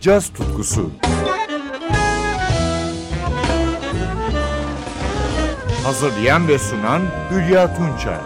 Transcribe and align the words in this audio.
caz 0.00 0.28
tutkusu. 0.28 0.90
Hazırlayan 5.84 6.48
ve 6.48 6.58
sunan 6.58 7.02
Hülya 7.30 7.76
Tunçay. 7.76 8.18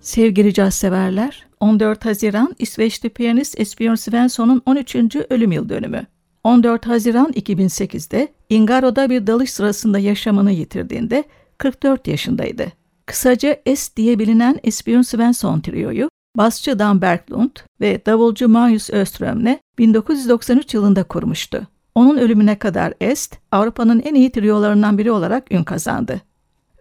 Sevgili 0.00 0.54
caz 0.54 0.74
severler, 0.74 1.46
14 1.60 2.04
Haziran 2.04 2.54
İsveçli 2.58 3.08
piyanist 3.08 3.60
Esbjörn 3.60 3.94
Svensson'un 3.94 4.62
13. 4.66 4.96
ölüm 5.30 5.52
yıl 5.52 5.68
dönümü. 5.68 6.06
14 6.44 6.86
Haziran 6.86 7.32
2008'de 7.32 8.28
Ingaro'da 8.48 9.10
bir 9.10 9.26
dalış 9.26 9.52
sırasında 9.52 9.98
yaşamını 9.98 10.52
yitirdiğinde 10.52 11.24
44 11.58 12.08
yaşındaydı. 12.08 12.77
Kısaca 13.08 13.56
S 13.74 13.96
diye 13.96 14.18
bilinen 14.18 14.60
Esbjörn 14.64 15.02
Svensson 15.02 15.60
Trio'yu 15.60 16.10
basçı 16.36 16.78
Dan 16.78 17.02
Berglund 17.02 17.50
ve 17.80 18.06
davulcu 18.06 18.48
Marius 18.48 18.90
Öström'le 18.90 19.58
1993 19.78 20.74
yılında 20.74 21.04
kurmuştu. 21.04 21.66
Onun 21.94 22.18
ölümüne 22.18 22.58
kadar 22.58 22.94
Est, 23.00 23.38
Avrupa'nın 23.52 24.00
en 24.00 24.14
iyi 24.14 24.32
triolarından 24.32 24.98
biri 24.98 25.10
olarak 25.10 25.52
ün 25.52 25.64
kazandı. 25.64 26.20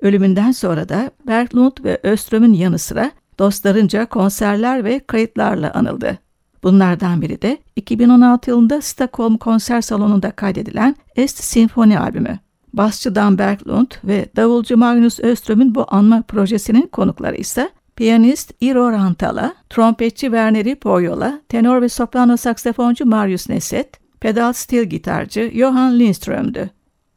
Ölümünden 0.02 0.52
sonra 0.52 0.90
da 0.90 1.12
Berglund 1.28 1.84
ve 1.84 2.00
Öström'ün 2.04 2.54
yanı 2.54 2.80
sıra 2.80 3.12
dostlarınca 3.40 4.06
konserler 4.06 4.84
ve 4.84 5.00
kayıtlarla 5.00 5.74
anıldı. 5.74 6.18
Bunlardan 6.64 7.22
biri 7.22 7.42
de 7.42 7.58
2016 7.76 8.50
yılında 8.50 8.82
Stockholm 8.82 9.38
Konser 9.38 9.82
Salonu'nda 9.82 10.32
kaydedilen 10.32 10.96
Est 11.16 11.44
Sinfoni 11.44 12.00
albümü. 12.00 12.40
Basçı 12.78 13.16
Dan 13.16 13.38
Berglund 13.38 13.92
ve 14.04 14.26
davulcu 14.36 14.78
Magnus 14.78 15.20
Öström'ün 15.20 15.76
bu 15.76 15.86
anma 15.88 16.22
projesinin 16.22 16.88
konukları 16.88 17.36
ise 17.36 17.70
piyanist 17.96 18.54
Iro 18.62 18.92
Rantala, 18.92 19.56
trompetçi 19.70 20.26
Werneri 20.26 20.76
Poyola, 20.76 21.42
tenor 21.50 21.82
ve 21.82 21.90
soprano 21.90 22.38
saksafoncu 22.38 23.06
Marius 23.06 23.50
Neset, 23.50 24.00
pedal 24.20 24.54
steel 24.54 24.84
gitarcı 24.86 25.52
Johan 25.56 26.00
Lindström'dü. 26.00 26.70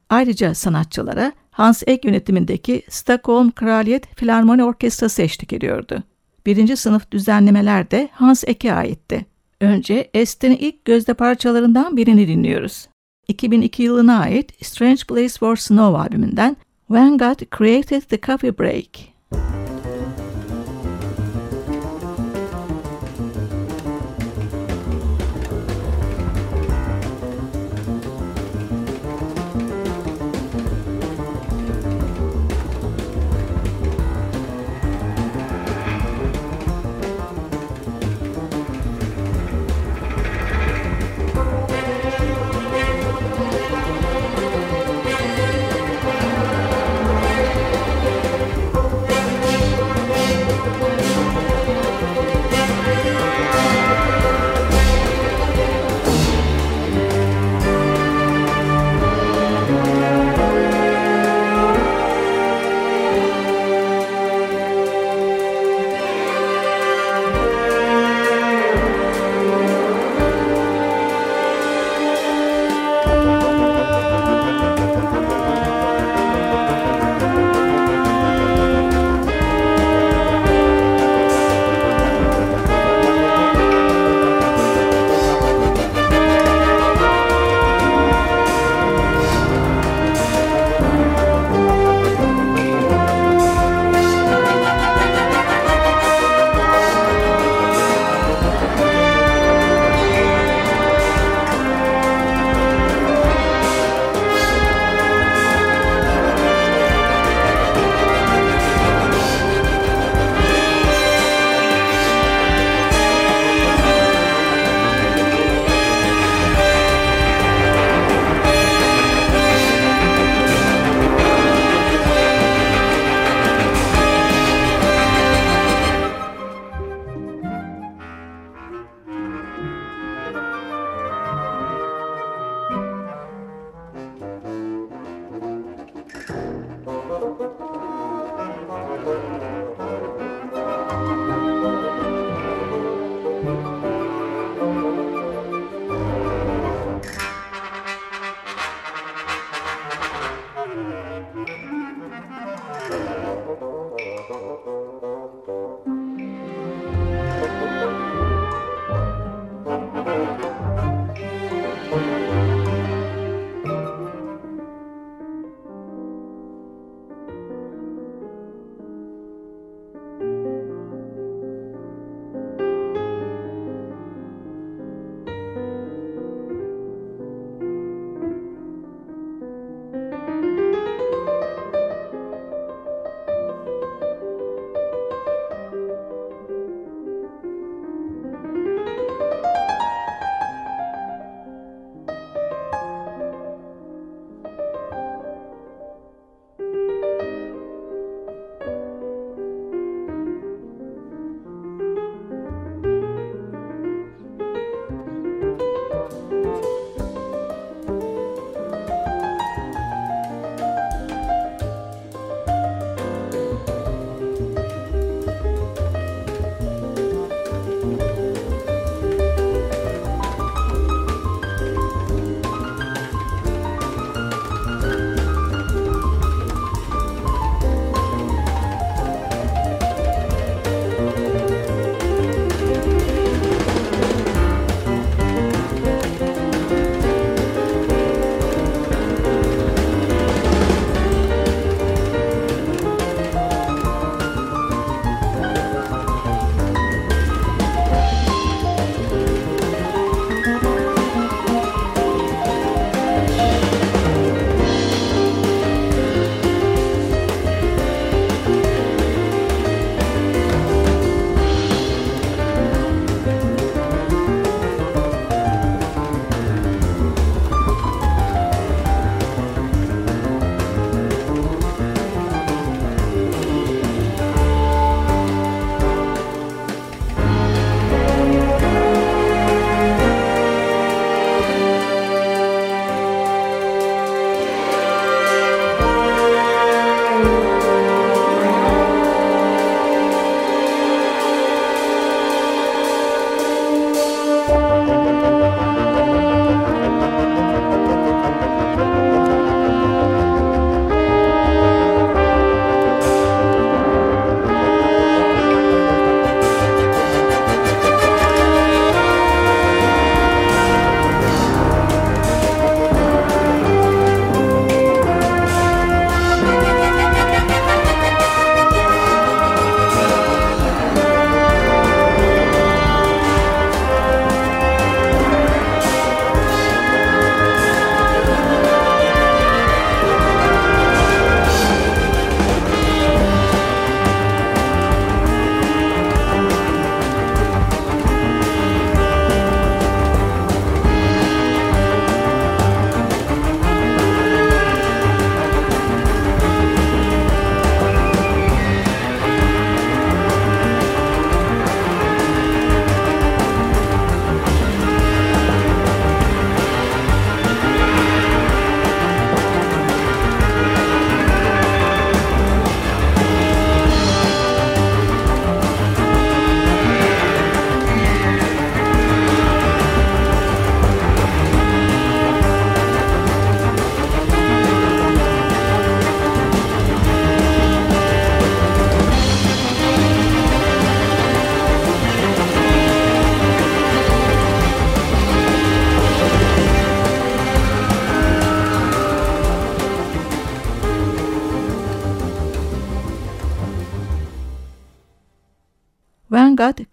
Ayrıca 0.09 0.55
sanatçılara 0.55 1.33
Hans 1.51 1.83
Ek 1.87 2.09
yönetimindeki 2.09 2.83
Stockholm 2.89 3.51
Kraliyet 3.51 4.15
Filarmoni 4.17 4.65
Orkestrası 4.65 5.23
eşlik 5.23 5.53
ediyordu. 5.53 6.03
Birinci 6.47 6.77
sınıf 6.77 7.11
düzenlemeler 7.11 7.91
de 7.91 8.09
Hans 8.13 8.45
Ek'e 8.47 8.73
aitti. 8.73 9.27
Önce 9.61 10.11
Est'in 10.15 10.53
ilk 10.53 10.85
gözde 10.85 11.15
parçalarından 11.15 11.97
birini 11.97 12.29
dinliyoruz. 12.29 12.90
2002 13.31 13.83
yılına 13.83 14.19
ait 14.21 14.67
Strange 14.67 15.05
Place 15.09 15.39
for 15.39 15.57
Snow 15.57 15.99
albümünden 15.99 16.57
When 16.87 17.19
God 17.19 17.59
Created 17.59 18.03
the 18.03 18.21
Coffee 18.21 18.59
Break. 18.59 19.11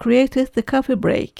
Created 0.07 0.48
the 0.48 0.62
Coffee 0.62 1.04
Break. 1.04 1.31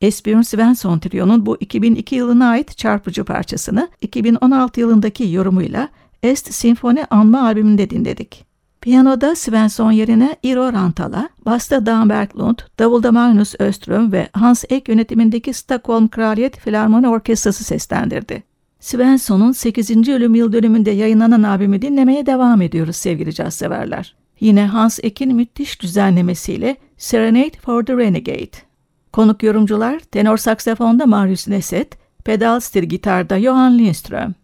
Esbjörn 0.00 0.42
Svensson 0.42 0.98
Trio'nun 0.98 1.46
bu 1.46 1.56
2002 1.60 2.14
yılına 2.14 2.48
ait 2.48 2.78
çarpıcı 2.78 3.24
parçasını 3.24 3.88
2016 4.00 4.80
yılındaki 4.80 5.30
yorumuyla 5.30 5.88
Est 6.22 6.52
Sinfoni 6.54 7.04
Anma 7.10 7.42
albümünde 7.42 7.90
dinledik. 7.90 8.44
Piyanoda 8.80 9.36
Svensson 9.36 9.90
yerine 9.90 10.36
Iro 10.42 10.72
Rantala, 10.72 11.28
basta 11.46 11.86
Dan 11.86 12.08
Berglund, 12.08 12.58
davulda 12.78 13.12
Magnus 13.12 13.54
Öström 13.58 14.12
ve 14.12 14.28
Hans 14.32 14.64
Ek 14.68 14.92
yönetimindeki 14.92 15.52
Stockholm 15.52 16.08
Kraliyet 16.08 16.58
Filarmoni 16.58 17.08
Orkestrası 17.08 17.64
seslendirdi. 17.64 18.42
Svensson'un 18.80 19.52
8. 19.52 20.08
ölüm 20.08 20.34
yıl 20.34 20.52
dönümünde 20.52 20.90
yayınlanan 20.90 21.42
albümü 21.42 21.82
dinlemeye 21.82 22.26
devam 22.26 22.62
ediyoruz 22.62 22.96
sevgili 22.96 23.34
caz 23.34 23.54
severler. 23.54 24.19
Yine 24.40 24.66
Hans 24.66 24.98
Ek'in 25.02 25.34
müthiş 25.34 25.82
düzenlemesiyle 25.82 26.76
Serenade 26.96 27.58
for 27.60 27.84
the 27.84 27.96
Renegade. 27.96 28.56
Konuk 29.12 29.42
yorumcular 29.42 29.98
tenor 29.98 30.36
saksafonda 30.36 31.06
Marius 31.06 31.48
Neset, 31.48 31.98
pedal 32.24 32.60
stil 32.60 32.84
gitarda 32.84 33.36
Johan 33.36 33.78
Lindström. 33.78 34.34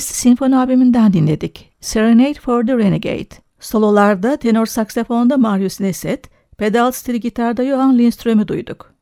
S 0.00 0.14
Sinfoni 0.14 0.56
albümünden 0.56 1.12
dinledik. 1.12 1.72
Serenade 1.80 2.34
for 2.34 2.66
the 2.66 2.78
Renegade. 2.78 3.28
Sololarda 3.60 4.36
tenor 4.36 4.66
saksafonda 4.66 5.36
Marius 5.36 5.80
Neset, 5.80 6.30
pedal 6.58 6.90
steel 6.90 7.16
gitarda 7.16 7.64
Johan 7.64 7.98
Lindström'ü 7.98 8.48
duyduk. 8.48 8.94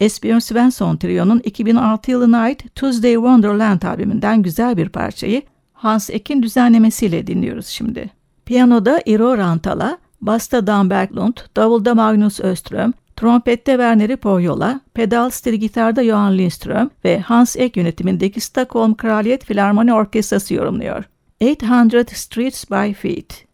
Esbjörn 0.00 0.38
Svensson 0.38 0.96
Trio'nun 0.96 1.40
2006 1.44 2.10
yılına 2.10 2.38
ait 2.38 2.74
Tuesday 2.74 3.14
Wonderland 3.14 3.82
albümünden 3.82 4.42
güzel 4.42 4.76
bir 4.76 4.88
parçayı 4.88 5.42
Hans 5.72 6.10
Eck'in 6.10 6.42
düzenlemesiyle 6.42 7.26
dinliyoruz 7.26 7.66
şimdi. 7.66 8.10
Piyanoda 8.46 9.00
Iro 9.06 9.38
Rantala, 9.38 9.98
basta 10.20 10.66
Dan 10.66 10.90
Berglund, 10.90 11.36
davulda 11.56 11.94
Magnus 11.94 12.40
Öström, 12.40 12.92
trompette 13.16 13.72
Werner 13.72 14.16
Poyola, 14.16 14.80
pedal 14.94 15.30
steel 15.30 15.54
gitarda 15.54 16.02
Johan 16.02 16.38
Lindström 16.38 16.90
ve 17.04 17.20
Hans 17.20 17.56
Eck 17.56 17.76
yönetimindeki 17.76 18.40
Stockholm 18.40 18.94
Kraliyet 18.94 19.44
Filarmoni 19.44 19.94
Orkestrası 19.94 20.54
yorumluyor. 20.54 21.04
800 21.40 22.08
Streets 22.08 22.70
by 22.70 22.92
Feet 22.92 23.45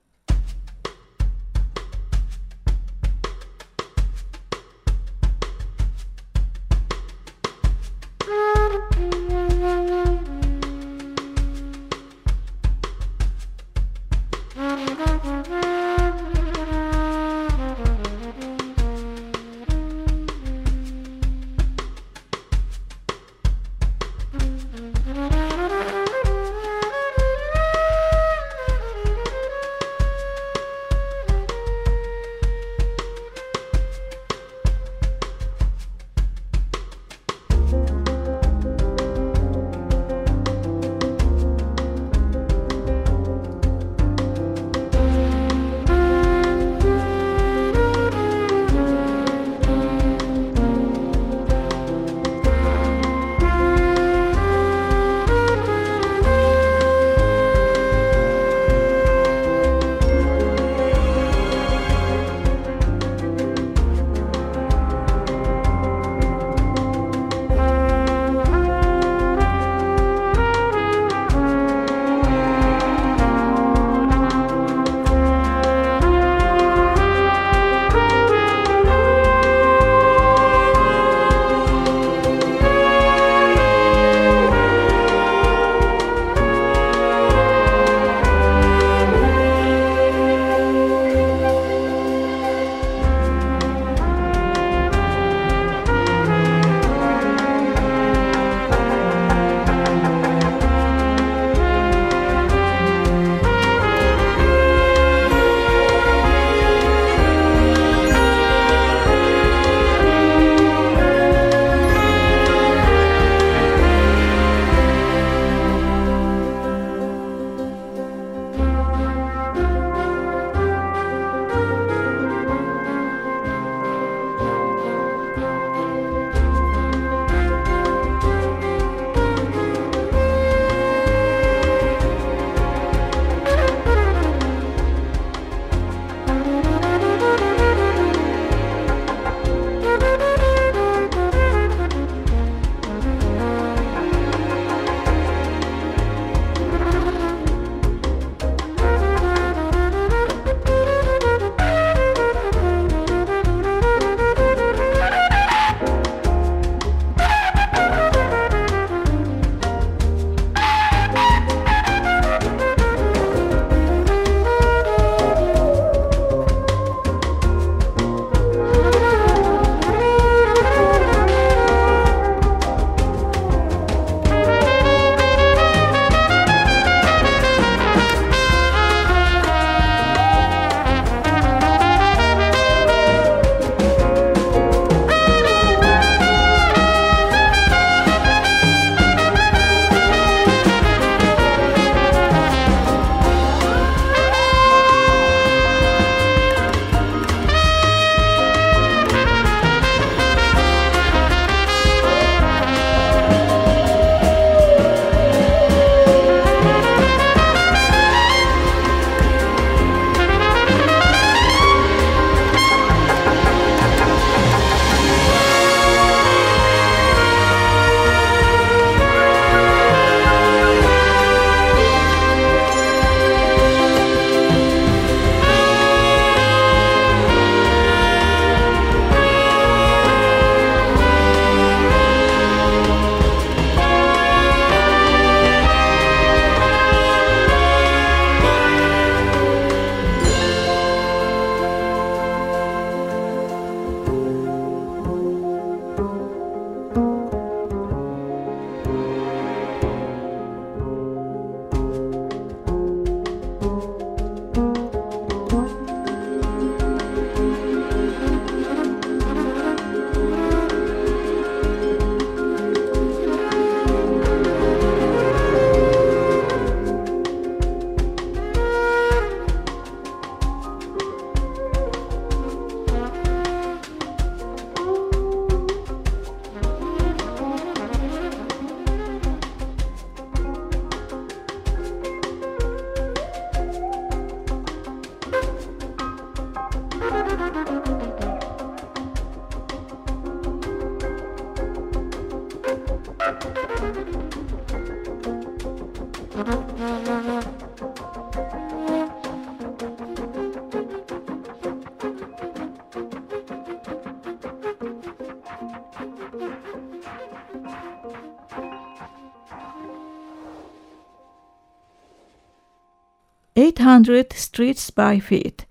Eight 313.82 313.90
Hundred 313.90 314.32
Streets 314.34 314.90
by 314.96 315.20
Feet, 315.20 315.66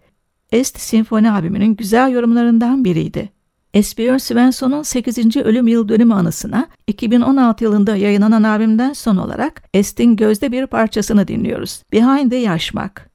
Est 0.51 0.79
Sinfoni 0.79 1.31
albümünün 1.31 1.75
güzel 1.75 2.11
yorumlarından 2.11 2.85
biriydi. 2.85 3.29
Esbjörn 3.73 4.17
Svensson'un 4.17 4.83
8. 4.83 5.35
ölüm 5.35 5.67
yıl 5.67 5.89
dönümü 5.89 6.13
anısına 6.13 6.67
2016 6.87 7.63
yılında 7.63 7.95
yayınlanan 7.95 8.43
albümden 8.43 8.93
son 8.93 9.17
olarak 9.17 9.63
Est'in 9.73 10.15
gözde 10.15 10.51
bir 10.51 10.65
parçasını 10.67 11.27
dinliyoruz. 11.27 11.83
Behind 11.91 12.29
the 12.29 12.35
Yaşmak. 12.35 13.09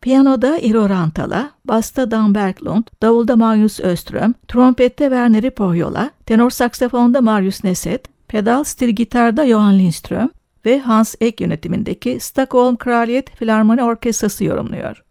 Piyanoda 0.00 0.58
Iro 0.58 0.88
Rantala, 0.88 1.50
basta 1.64 2.10
Dan 2.10 2.34
Berglund, 2.34 2.84
davulda 3.02 3.36
Magnus 3.36 3.80
Öström, 3.80 4.34
trompette 4.48 5.04
Werner 5.04 5.50
Pohjola, 5.50 6.10
tenor 6.26 6.50
saksafonda 6.50 7.20
Marius 7.20 7.64
Neset, 7.64 8.28
pedal 8.28 8.64
stil 8.64 8.88
gitarda 8.88 9.46
Johan 9.46 9.78
Lindström 9.78 10.30
ve 10.64 10.78
Hans 10.80 11.14
Ek 11.20 11.44
yönetimindeki 11.44 12.20
Stockholm 12.20 12.76
Kraliyet 12.76 13.30
Filarmoni 13.36 13.82
Orkestrası 13.82 14.44
yorumluyor. 14.44 15.04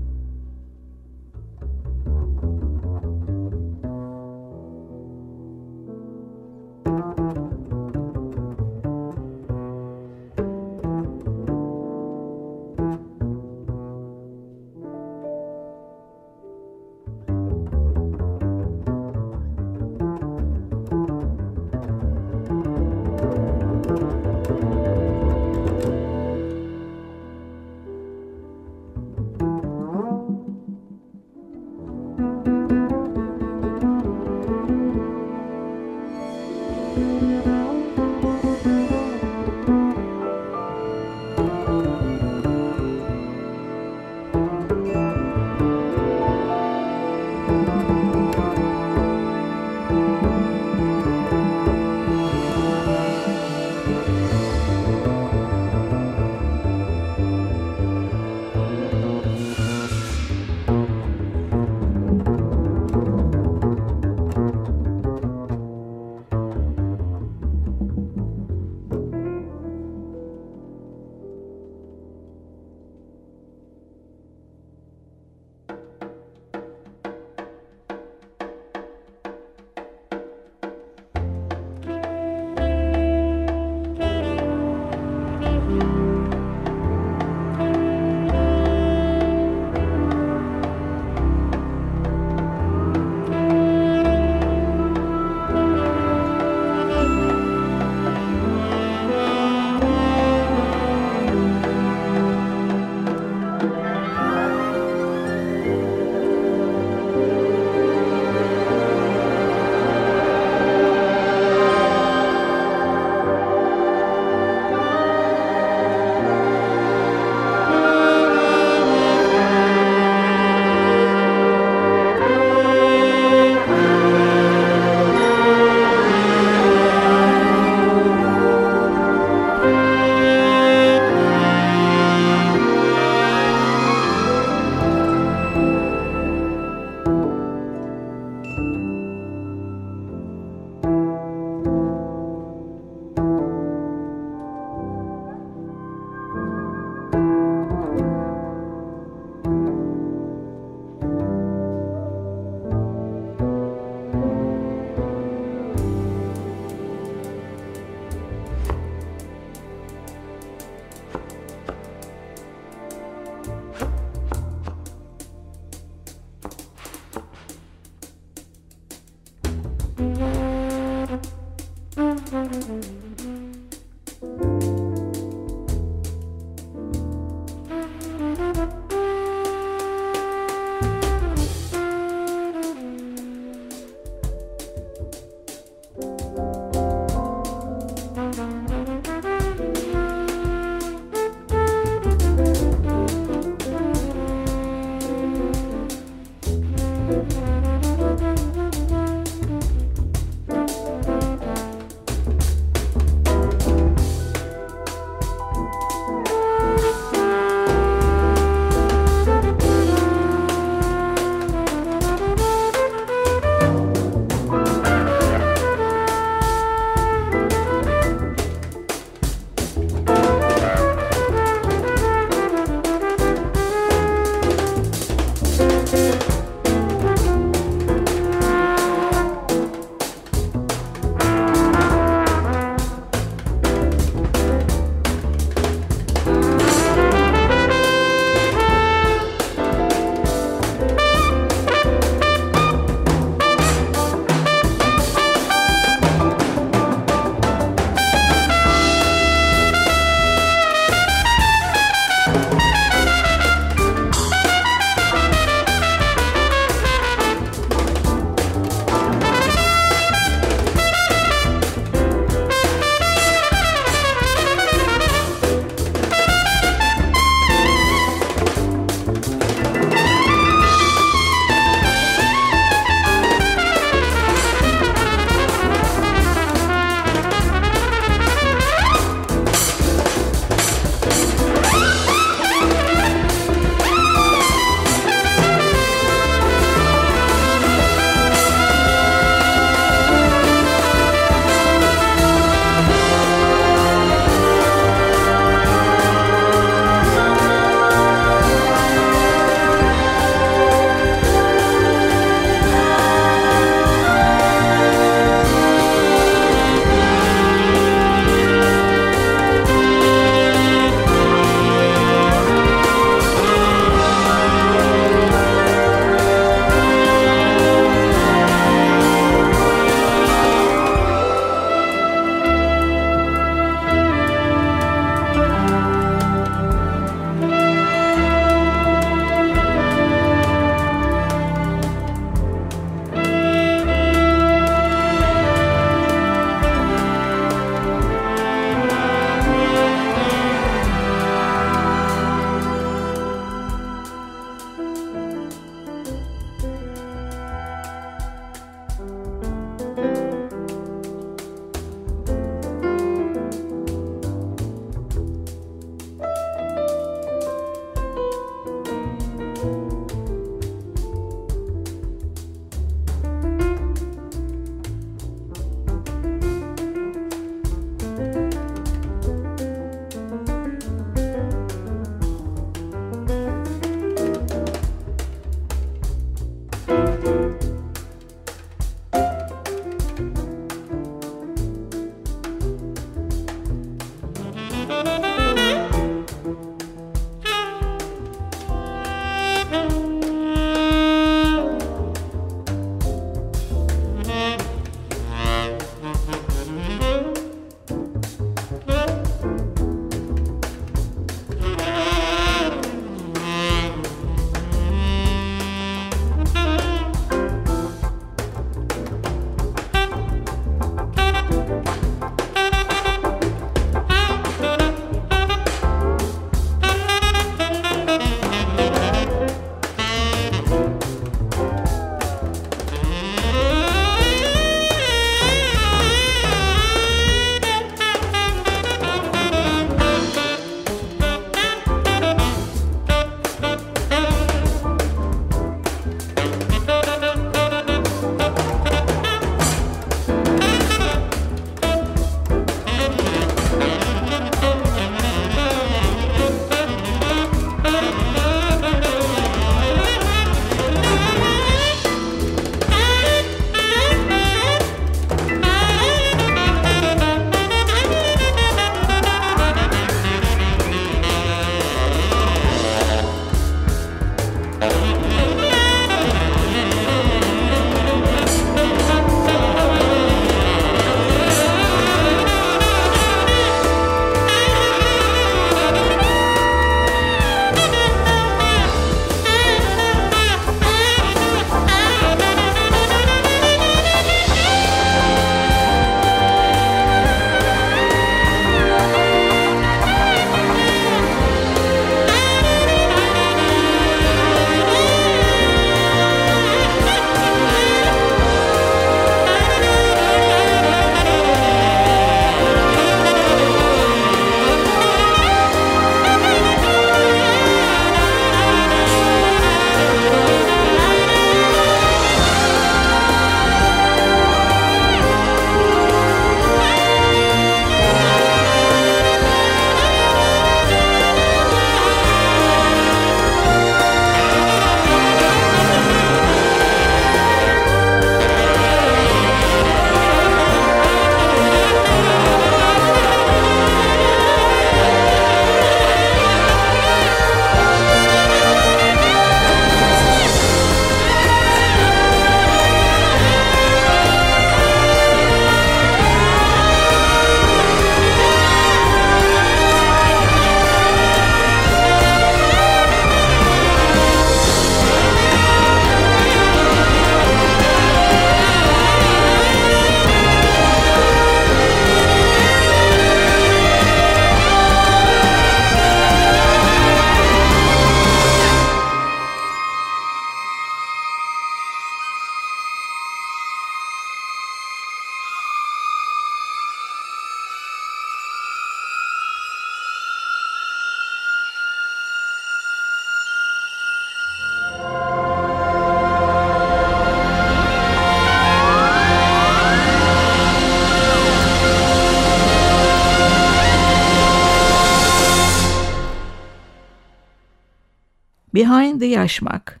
Behind 598.82 599.20
the 599.20 599.26
Yaşmak. 599.26 600.00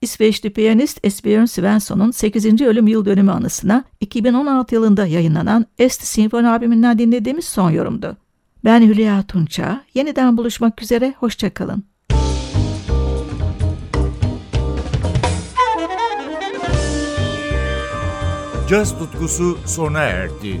İsveçli 0.00 0.52
piyanist 0.52 1.00
Esbjörn 1.02 1.44
Svensson'un 1.44 2.10
8. 2.10 2.60
ölüm 2.60 2.86
yıl 2.86 3.04
dönümü 3.04 3.30
anısına 3.30 3.84
2016 4.00 4.74
yılında 4.74 5.06
yayınlanan 5.06 5.66
Est 5.78 6.02
Sinfoni 6.02 6.48
albümünden 6.48 6.98
dinlediğimiz 6.98 7.44
son 7.44 7.70
yorumdu. 7.70 8.16
Ben 8.64 8.82
Hülya 8.82 9.22
Tunça. 9.22 9.84
Yeniden 9.94 10.36
buluşmak 10.36 10.82
üzere. 10.82 11.14
Hoşçakalın. 11.18 11.84
Caz 18.68 18.98
tutkusu 18.98 19.58
sona 19.66 20.00
erdi. 20.00 20.60